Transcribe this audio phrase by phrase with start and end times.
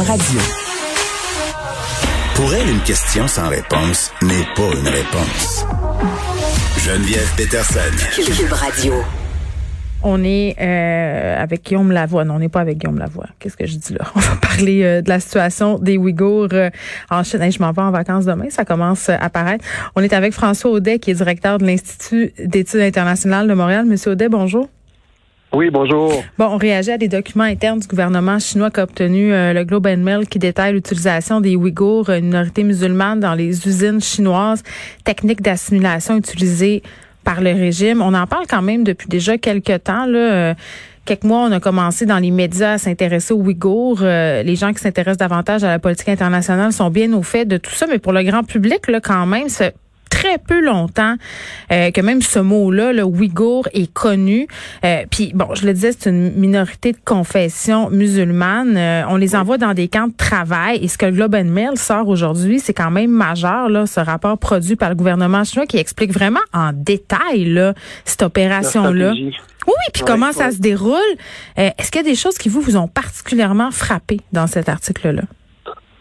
[0.00, 0.40] Radio.
[2.34, 5.66] Pour elle, une question sans réponse n'est pas une réponse.
[6.78, 7.78] Geneviève Peterson.
[8.14, 8.94] Cube Radio.
[10.02, 12.24] On est euh, avec Guillaume Lavoie.
[12.24, 13.26] Non, on n'est pas avec Guillaume Lavoie.
[13.38, 14.06] Qu'est-ce que je dis là?
[14.14, 16.70] On va parler euh, de la situation des Ouïghours euh,
[17.10, 17.42] en Chine.
[17.42, 18.48] Hey, je m'en vais en vacances demain.
[18.48, 19.64] Ça commence à apparaître.
[19.94, 23.84] On est avec François Audet, qui est directeur de l'Institut d'études internationales de Montréal.
[23.84, 24.68] Monsieur Audet, bonjour.
[25.54, 26.24] Oui, bonjour.
[26.38, 29.64] Bon, on réagit à des documents internes du gouvernement chinois qui a obtenu euh, le
[29.64, 34.62] Globe and Mail qui détaille l'utilisation des Ouïghours, une minorité musulmane, dans les usines chinoises,
[35.04, 36.82] techniques d'assimilation utilisées
[37.22, 38.00] par le régime.
[38.00, 40.06] On en parle quand même depuis déjà quelques temps.
[40.06, 40.18] Là.
[40.18, 40.54] Euh,
[41.04, 44.00] quelques mois, on a commencé dans les médias à s'intéresser aux Ouïghours.
[44.00, 47.58] Euh, les gens qui s'intéressent davantage à la politique internationale sont bien au fait de
[47.58, 49.74] tout ça, mais pour le grand public, là, quand même, c'est
[50.12, 51.16] très peu longtemps
[51.72, 54.46] euh, que même ce mot-là, le Ouïghour, est connu.
[54.84, 58.76] Euh, puis bon, je le disais, c'est une minorité de confession musulmane.
[58.76, 60.84] Euh, on les envoie dans des camps de travail.
[60.84, 64.00] Et ce que le Globe and Mail sort aujourd'hui, c'est quand même majeur, là, ce
[64.00, 67.72] rapport produit par le gouvernement chinois qui explique vraiment en détail là,
[68.04, 69.12] cette opération-là.
[69.12, 69.32] Oui,
[69.66, 70.98] oui, puis comment ça se déroule.
[71.56, 75.22] Est-ce qu'il y a des choses qui vous, vous ont particulièrement frappé dans cet article-là?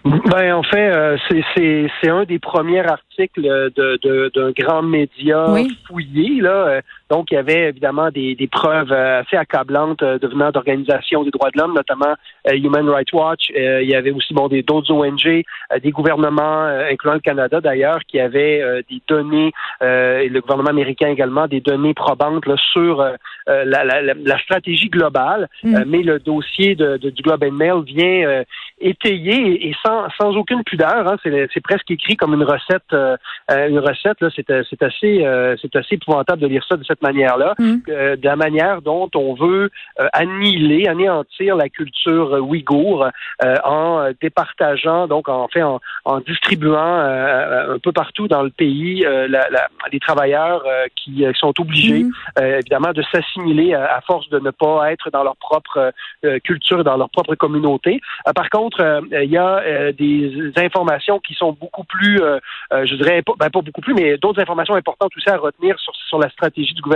[0.04, 5.46] Ben en fait, euh, c'est un des premiers articles de d'un grand média
[5.88, 6.82] fouillé là.
[7.12, 11.24] Euh, donc il y avait évidemment des, des preuves euh, assez accablantes euh, devenant d'organisations
[11.24, 12.16] des droits de l'homme, notamment
[12.52, 13.52] Human Rights Watch.
[13.54, 15.44] il y avait aussi bon des d'autres ONG,
[15.84, 19.52] des gouvernements, incluant le Canada d'ailleurs, qui avaient des données
[19.82, 23.04] et le gouvernement américain également des données probantes là, sur
[23.48, 25.50] la, la, la, stratégie globale.
[25.64, 25.84] Mm.
[25.86, 28.44] mais le dossier de, du Globe and Mail vient
[28.82, 31.08] étayer et sans sans, aucune pudeur.
[31.08, 32.82] Hein, c'est presque écrit comme une recette.
[32.94, 33.16] Euh,
[33.52, 37.56] euh, une recette c'est assez euh, c'est assez épouvantable de lire ça de cette manière-là,
[37.60, 37.80] mm.
[37.88, 39.70] de la manière dont on veut
[40.14, 43.08] annihiler, anéantir la culture ouïghour
[43.64, 45.80] en départageant, donc en fait en,
[46.26, 49.06] distribuant un peu partout dans le pays
[49.92, 50.64] les travailleurs
[50.96, 52.44] qui sont obligés mm.
[52.60, 55.92] évidemment de s'assimiler à, force de ne pas être dans leur propre
[56.44, 58.02] culture, dans leur propre communauté.
[58.36, 62.40] par contre, il y a euh, des informations qui sont beaucoup plus, euh,
[62.74, 65.80] euh, je dirais, pas, ben, pas beaucoup plus, mais d'autres informations importantes aussi à retenir
[65.80, 66.91] sur, sur la stratégie du gouvernement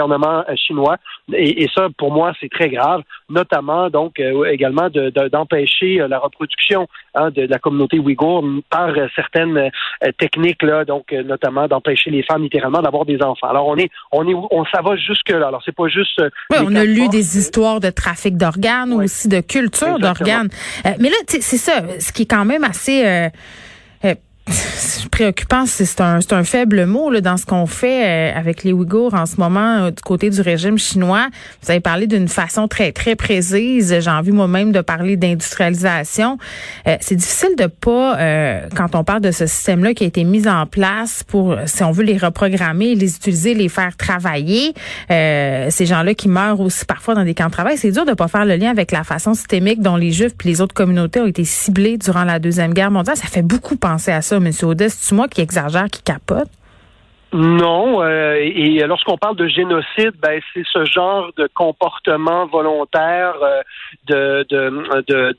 [0.55, 0.97] chinois.
[1.33, 4.89] Et, et, ça, pour moi, c'est très grave, notamment donc également
[5.31, 9.71] d'empêcher de, la reproduction hein, de, la communauté ouïghour par certaines
[10.17, 13.47] techniques là, donc notamment d'empêcher les femmes littéralement d'avoir des enfants.
[13.47, 15.47] Alors on est, on est, on ça va jusque là.
[15.47, 16.21] Alors c'est pas juste.
[16.51, 20.49] Oui, on a lu des histoires de trafic d'organes, ou aussi de culture d'organes.
[20.99, 23.29] mais là, c'est ça, ce qui est quand même assez euh, euh,
[25.15, 29.13] préoccupant, c'est un, un faible mot là, dans ce qu'on fait euh, avec les Ouïghours
[29.13, 31.27] en ce moment du côté du régime chinois.
[31.63, 33.97] Vous avez parlé d'une façon très, très précise.
[33.97, 36.37] J'ai envie moi-même de parler d'industrialisation.
[36.99, 38.17] c'est difficile de pas,
[38.75, 41.91] quand on parle de ce système-là qui a été mis en place pour, si on
[41.91, 44.73] veut les reprogrammer, les utiliser, les faire travailler,
[45.09, 48.27] ces gens-là qui meurent aussi parfois dans des camps de travail, c'est dur de pas
[48.27, 51.27] faire le lien avec la façon systémique dont les Juifs puis les autres communautés ont
[51.27, 53.15] été ciblés durant la Deuxième Guerre mondiale.
[53.15, 54.69] Ça fait beaucoup penser à ça ça, M.
[54.69, 54.89] Audet?
[54.89, 56.49] C'est moi qui exagère, qui capote?
[57.33, 63.61] Non, euh, et lorsqu'on parle de génocide, ben c'est ce genre de comportement volontaire euh,
[64.07, 65.37] de, de,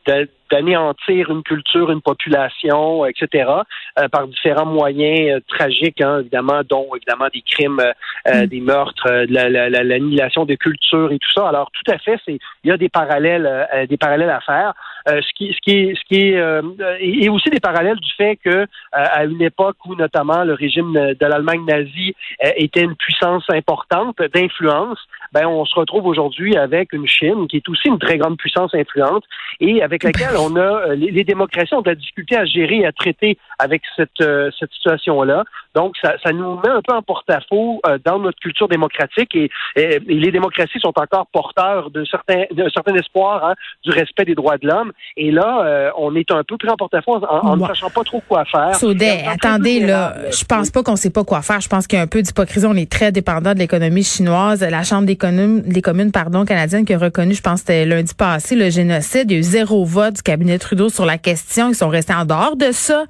[0.50, 3.50] d'anéantir une culture, une population, etc.,
[3.98, 7.82] euh, par différents moyens tragiques, hein, évidemment, dont évidemment des crimes,
[8.26, 8.46] mm.
[8.46, 11.48] des meurtres, l'annihilation la, des cultures et tout ça.
[11.48, 14.74] Alors, tout à fait, c'est il y a des parallèles, des parallèles à faire.
[15.08, 16.62] Euh, ce qui, ce qui, ce qui euh,
[16.98, 20.92] et aussi des parallèles du fait que euh, à une époque où notamment le régime
[20.92, 22.16] de l'Allemagne nazie
[22.56, 24.98] était une puissance importante d'influence,
[25.32, 28.74] ben on se retrouve aujourd'hui avec une Chine qui est aussi une très grande puissance
[28.74, 29.22] influente
[29.60, 32.92] et avec laquelle on a les, démocraties ont de la difficulté à gérer et à
[32.92, 34.10] traiter avec cette
[34.58, 35.44] cette situation là.
[35.74, 40.30] Donc ça, ça nous met un peu en porte-à-faux dans notre culture démocratique et, les
[40.30, 43.54] démocraties sont encore porteurs de certains d'un certain espoir hein,
[43.84, 44.92] du respect des droits de l'homme.
[45.16, 48.22] Et là, euh, on est un peu pris en porte-à-faux en, ne sachant pas trop
[48.26, 48.74] quoi faire.
[48.76, 51.60] Saudet, attendez, là, je pense pas qu'on sait pas quoi faire.
[51.60, 52.66] Je pense qu'il y a un peu d'hypocrisie.
[52.66, 54.62] On est très dépendant de l'économie chinoise.
[54.62, 57.86] La Chambre des des communes, les communes pardon, canadiennes qui a reconnu, je pense c'était
[57.86, 59.30] lundi passé, le génocide.
[59.30, 61.68] Il y a eu zéro vote cabinet Trudeau sur la question.
[61.68, 63.04] Ils sont restés en dehors de ça.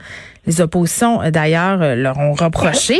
[0.47, 2.99] Les oppositions, euh, d'ailleurs, euh, leur ont reproché.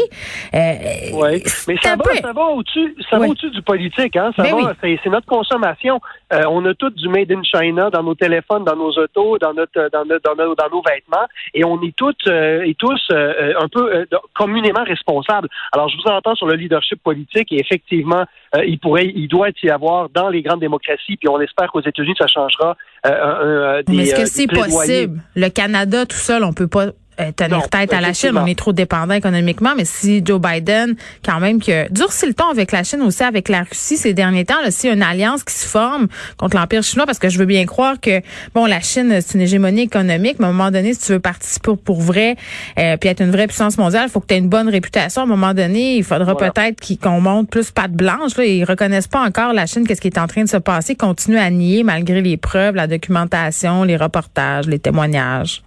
[0.55, 0.75] Euh,
[1.13, 4.33] oui, mais ça va, ça va au-dessus, du politique, hein.
[4.37, 6.01] Ça ben va, c'est notre consommation.
[6.31, 9.91] on a tout du made in China dans nos téléphones, dans nos autos, dans notre,
[9.93, 14.07] dans, notre, dans, nos, dans nos vêtements, et on est toutes et tous un peu
[14.35, 15.49] communément responsables.
[15.73, 18.25] Alors, je vous entends sur le leadership politique, et effectivement,
[18.67, 22.15] il pourrait, il doit y avoir dans les grandes démocraties, puis on espère qu'aux États-Unis
[22.19, 22.77] ça changera.
[23.05, 25.21] Des, mais est-ce que c'est possible?
[25.37, 26.87] Le Canada tout seul, on peut pas
[27.21, 28.33] euh, tenir tête à la Chine.
[28.37, 32.51] On est trop dépendant économiquement, mais si Joe Biden, quand même, que durcit le temps
[32.51, 35.03] avec la Chine aussi, avec la Russie ces derniers temps, là, s'il y a une
[35.03, 38.21] alliance qui se forme contre l'Empire chinois, parce que je veux bien croire que,
[38.55, 41.21] bon, la Chine, c'est une hégémonie économique, mais à un moment donné, si tu veux
[41.21, 42.37] participer pour, vrai,
[42.79, 45.23] euh, puis être une vraie puissance mondiale, il faut que tu aies une bonne réputation.
[45.23, 48.37] À un moment donné, il faudra peut-être qu'on monte plus patte blanche.
[48.37, 50.95] Là, ils reconnaissent pas encore la Chine, qu'est-ce qui est en train de se passer,
[50.95, 55.63] continuent à nier malgré les preuves, la documentation, les reportages, les témoignages.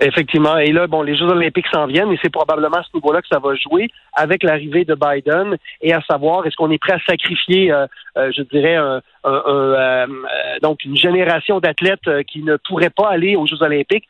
[0.00, 0.56] Effectivement.
[0.58, 3.26] Et là, bon, les Jeux olympiques s'en viennent et c'est probablement à ce niveau-là que
[3.28, 7.00] ça va jouer avec l'arrivée de Biden et à savoir, est-ce qu'on est prêt à
[7.00, 7.86] sacrifier, euh,
[8.16, 10.06] euh, je dirais, un, euh,
[10.62, 14.08] donc une génération d'athlètes qui ne pourraient pas aller aux Jeux olympiques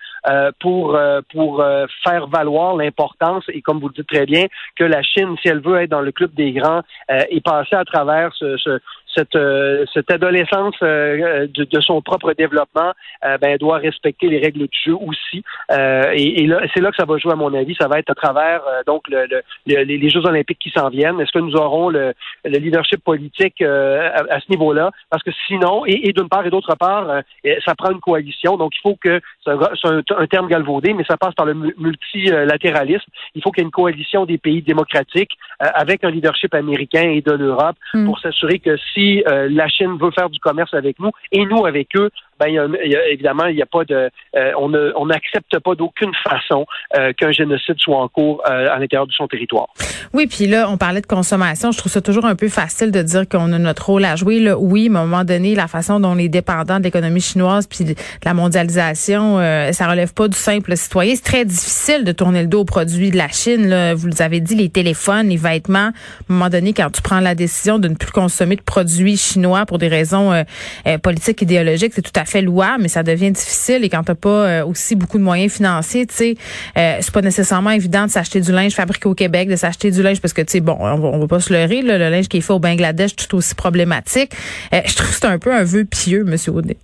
[0.61, 0.99] pour,
[1.33, 1.65] pour
[2.05, 4.47] faire valoir l'importance et, comme vous le dites très bien,
[4.77, 7.85] que la Chine, si elle veut être dans le club des grands, est passée à
[7.85, 8.79] travers ce, ce,
[9.19, 12.93] cette, euh, cette adolescence euh, de, son propre développement
[13.25, 15.43] euh, ben, doit respecter les règles du jeu aussi.
[15.71, 17.75] et, là, c'est là que ça va jouer, à mon avis.
[17.81, 19.27] Ça va être à travers donc le,
[19.67, 21.21] les Jeux olympiques qui s'en viennent.
[21.21, 22.15] Est-ce que nous aurons le,
[22.45, 24.91] leadership politique à, ce niveau-là?
[25.11, 27.23] Parce que sinon, et, d'une part et d'autre part,
[27.65, 28.57] ça prend une coalition.
[28.57, 33.11] Donc, il faut que, c'est un, terme galvaudé, mais ça passe par le multilatéralisme.
[33.35, 37.21] Il faut qu'il y ait une coalition des pays démocratiques avec un leadership américain et
[37.21, 38.07] de l'Europe hmm.
[38.07, 41.67] pour s'assurer que si euh, la Chine veut faire du commerce avec nous et nous
[41.67, 42.73] avec eux, ben
[43.11, 47.77] évidemment il n'y a pas de, euh, on n'accepte pas d'aucune façon euh, qu'un génocide
[47.79, 49.69] soit en cours à l'intérieur de son territoire.
[50.13, 51.73] Oui, puis là on parlait de consommation.
[51.73, 54.41] Je trouve ça toujours un peu facile de dire qu'on a notre rôle à jouer.
[54.41, 54.59] Là.
[54.59, 57.67] Oui, mais à un moment donné, la façon dont on est dépendant de l'économie chinoise
[57.67, 57.95] puis de
[58.25, 59.39] la mondialisation,
[59.73, 61.15] ça relève pas du simple citoyen.
[61.15, 63.69] C'est très difficile de tourner le dos aux produits de la Chine.
[63.69, 63.95] Là.
[63.95, 65.79] Vous le avez dit, les téléphones, les vêtements.
[65.79, 69.17] À un moment donné, quand tu prends la décision de ne plus consommer de produits
[69.17, 70.43] chinois pour des raisons euh,
[70.87, 73.85] euh, politiques, idéologiques, c'est tout à fait louable, mais ça devient difficile.
[73.85, 76.35] Et quand t'as pas euh, aussi beaucoup de moyens financiers, tu sais,
[76.75, 80.21] c'est pas nécessairement évident de s'acheter du linge fabriqué au Québec, de s'acheter du linge
[80.21, 82.53] parce que tu sais, bon, on, va pas se leurrer, le linge qui est fait
[82.53, 84.33] au Bangladesh, tout aussi problématique.
[84.73, 86.77] je trouve que c'est un peu un vœu pieux, Monsieur Audet.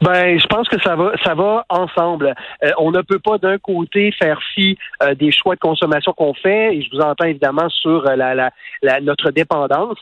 [0.00, 2.34] Ben, je pense que ça va, ça va ensemble.
[2.64, 6.32] Euh, on ne peut pas d'un côté faire fi euh, des choix de consommation qu'on
[6.32, 8.50] fait, et je vous entends évidemment sur euh, la,
[8.82, 9.98] la, notre dépendance.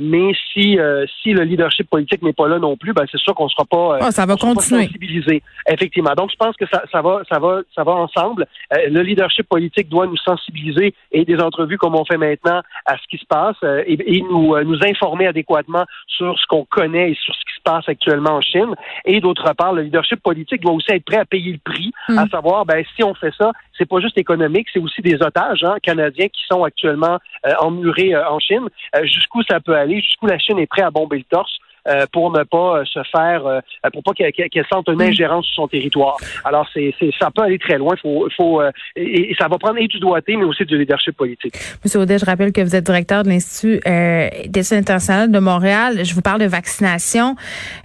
[0.00, 0.78] mais si
[1.20, 3.98] si le leadership politique n'est pas là non plus, ben c'est sûr qu'on sera pas,
[4.00, 4.86] ah, ça va continuer.
[4.86, 5.42] sensibilisé.
[5.68, 6.14] Effectivement.
[6.16, 8.46] Donc je pense que ça, ça va ça va ça va ensemble.
[8.72, 13.06] le leadership politique doit nous sensibiliser et des entrevues comme on fait maintenant à ce
[13.10, 13.56] qui se passe
[13.86, 17.62] et, et, nous nous informer adéquatement sur ce qu'on connaît et sur ce qui se
[17.62, 18.74] passe actuellement en Chine.
[19.04, 22.24] Et d'autre part, le leadership politique doit aussi être prêt à payer le prix, à
[22.24, 22.30] mm.
[22.30, 25.76] savoir, ben, si on fait ça, c'est pas juste économique, c'est aussi des otages hein,
[25.82, 28.68] canadiens qui sont actuellement euh, emmurés euh, en Chine.
[28.96, 31.58] Euh, jusqu'où ça peut aller, jusqu'où la Chine est prête à bomber le torse.
[31.88, 33.60] Euh, pour ne pas euh, se faire, euh,
[33.92, 35.02] pour pas qu'elle sente une mm.
[35.02, 36.16] ingérence sur son territoire.
[36.44, 37.94] Alors, c'est, ça peut aller très loin.
[38.02, 38.60] Faut, faut,
[38.94, 41.54] et, ça va prendre et du doigté, mais aussi du leadership politique.
[41.82, 46.04] Monsieur Audet, je rappelle que vous êtes directeur de l'Institut euh, d'études internationales de Montréal.
[46.04, 47.36] Je vous parle de vaccination.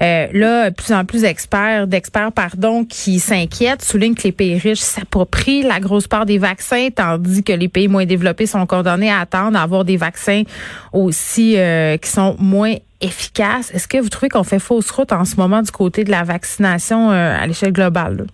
[0.01, 4.80] Euh, là, plus en plus d'experts, d'experts, pardon, qui s'inquiètent, soulignent que les pays riches
[4.80, 9.20] s'approprient la grosse part des vaccins, tandis que les pays moins développés sont condamnés à
[9.20, 10.44] attendre à avoir des vaccins
[10.92, 11.58] aussi
[12.01, 13.74] qui sont moins efficace?
[13.74, 16.24] Est-ce que vous trouvez qu'on fait fausse route en ce moment du côté de la
[16.24, 18.26] vaccination euh, à l'échelle globale?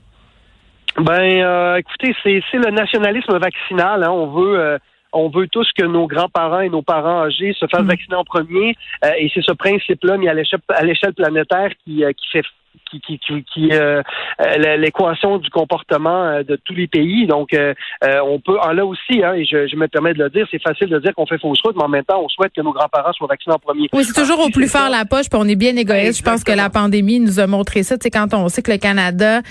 [0.97, 4.03] Ben, euh, écoutez, c'est le nationalisme vaccinal.
[4.03, 4.11] Hein.
[4.11, 4.59] On veut.
[4.59, 4.77] Euh,
[5.11, 7.87] on veut tous que nos grands-parents et nos parents âgés se fassent mm.
[7.87, 8.75] vacciner en premier,
[9.17, 12.43] et c'est ce principe-là mis à l'échelle planétaire qui, qui fait
[12.89, 14.01] qui, qui, qui, qui euh,
[14.41, 17.27] euh l'équation du comportement euh, de tous les pays.
[17.27, 20.29] Donc, euh, on peut, en là aussi, hein, et je, je, me permets de le
[20.29, 22.53] dire, c'est facile de dire qu'on fait fausse route, mais en même temps, on souhaite
[22.53, 23.87] que nos grands-parents soient vaccinés en premier.
[23.93, 26.19] Oui, c'est toujours au plus fort la poche, puis on est bien égoïste.
[26.19, 27.95] Je pense que la pandémie nous a montré ça.
[28.01, 29.41] C'est quand on sait que le Canada,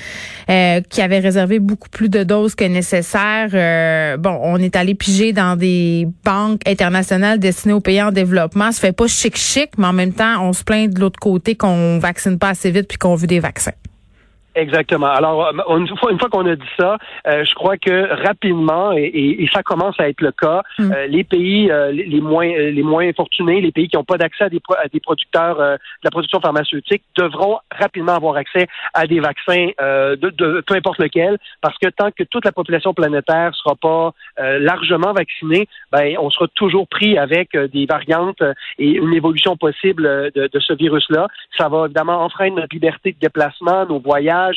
[0.47, 5.57] qui avait réservé beaucoup plus de doses que nécessaire, bon, on est allé piger dans
[5.57, 8.73] des banques internationales destinées aux pays en développement.
[8.73, 11.99] Ça fait pas chic-chic, mais en même temps, on se plaint de l'autre côté qu'on
[11.99, 13.77] vaccine pas assez vite puis qu'on on veut des vaccins.
[14.59, 15.07] Exactement.
[15.07, 16.99] Alors, euh, une fois, une fois qu'on a dit ça,
[17.29, 20.93] euh, je crois que rapidement, et, ça commence à être le cas, mm.
[20.93, 24.49] euh, les pays les, moins les moins fortunés, les pays qui n'ont pas d'accès à
[24.49, 29.69] des, à des producteurs de la production pharmaceutique, devront rapidement avoir accès à des vaccins
[29.79, 34.13] de, de, peu importe lequel, parce que tant que toute la population planétaire sera pas
[34.39, 38.43] largement vaccinée, ben on sera toujours pris avec des variantes
[38.79, 41.29] et une évolution possible de, de ce virus-là.
[41.57, 44.48] Ça va évidemment enfreindre notre liberté de déplacement, nos voyages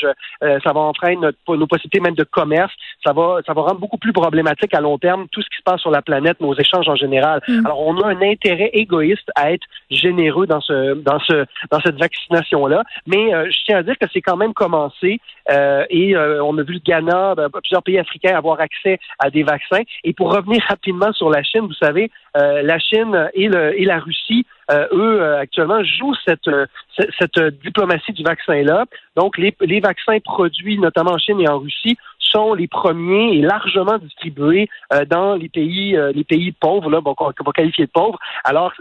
[0.43, 1.17] euh, ça va entraîner
[1.47, 2.73] nos possibilités même de commerce,
[3.05, 5.63] ça va, ça va rendre beaucoup plus problématique à long terme tout ce qui se
[5.63, 7.41] passe sur la planète, nos échanges en général.
[7.47, 7.65] Mm.
[7.65, 11.99] Alors, on a un intérêt égoïste à être généreux dans ce, dans ce, dans cette
[11.99, 15.19] vaccination-là, mais euh, je tiens à dire que c'est quand même commencé
[15.51, 19.43] euh, et on a vu le Ghana, ben, plusieurs pays africains avoir accès à des
[19.43, 19.81] vaccins.
[20.03, 23.99] Et pour revenir rapidement sur la Chine, vous savez, la Chine et, le, et la
[23.99, 26.65] Russie euh, eux, euh, actuellement, jouent cette, euh,
[27.19, 28.85] cette, diplomatie du vaccin-là.
[29.17, 33.41] Donc, les, les vaccins produits, notamment en Chine et en Russie, sont les premiers et
[33.41, 34.69] largement distribués
[35.09, 38.19] dans les pays les pays pauvres, là, bon, qu'on va qualifier de pauvres.
[38.43, 38.73] Alors,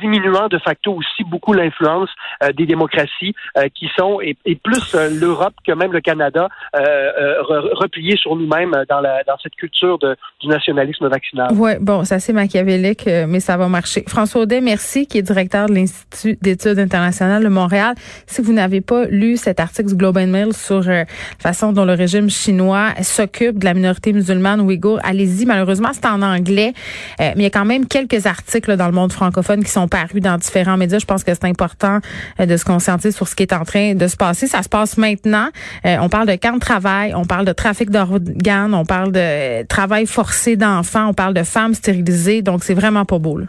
[0.00, 2.10] diminuant de facto aussi beaucoup l'influence
[2.56, 3.34] des démocraties
[3.74, 9.36] qui sont, et, plus l'Europe que même le Canada, repliés sur nous-mêmes dans, la, dans
[9.42, 11.48] cette culture de, du nationalisme vaccinal.
[11.54, 14.04] Oui, bon, c'est assez machiavélique, mais ça va marcher.
[14.08, 17.94] François Audet, merci, qui est directeur de l'Institut d'études internationales de Montréal.
[18.26, 21.04] Si vous n'avez pas lu cet article du Globe and Mail sur euh, la
[21.38, 25.46] façon dont le régime chinois s'occupe de la minorité musulmane ouïghour, allez-y.
[25.46, 26.72] Malheureusement, c'est en anglais,
[27.20, 29.88] euh, mais il y a quand même quelques articles dans le monde francophone qui sont
[29.88, 30.98] parus dans différents médias.
[30.98, 32.00] Je pense que c'est important
[32.40, 34.46] euh, de se concentrer sur ce qui est en train de se passer.
[34.46, 35.48] Ça se passe maintenant.
[35.84, 40.06] on parle de camps de travail, on parle de trafic d'organes, on parle de travail
[40.06, 42.42] forcé d'enfants, on parle de femmes stérilisées.
[42.42, 43.40] Donc, c'est vraiment pas beau.